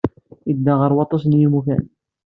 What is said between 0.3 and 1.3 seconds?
Yedda ɣer waṭas